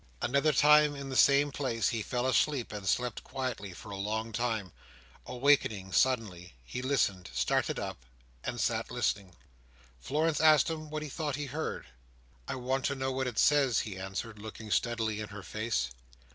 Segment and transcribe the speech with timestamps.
[0.19, 4.31] Another time, in the same place, he fell asleep, and slept quietly for a long
[4.31, 4.71] time.
[5.27, 8.03] Awaking suddenly, he listened, started up,
[8.43, 9.35] and sat listening.
[9.99, 11.85] Florence asked him what he thought he heard.
[12.47, 15.91] "I want to know what it says," he answered, looking steadily in her face.